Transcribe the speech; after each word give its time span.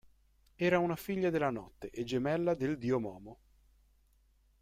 Era 0.55 0.79
una 0.79 0.95
figlia 0.95 1.29
della 1.29 1.51
Notte 1.51 1.91
e 1.91 2.03
gemella 2.03 2.55
del 2.55 2.79
dio 2.79 2.99
Momo. 2.99 3.37